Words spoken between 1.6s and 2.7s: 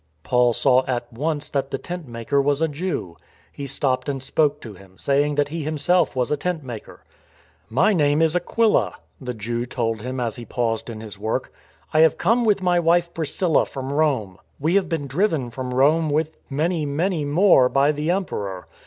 the tent maker was a